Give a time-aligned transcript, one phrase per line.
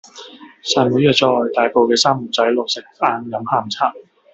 [0.63, 3.93] 細妹約左我去大埔嘅三門仔路食晏飲下午茶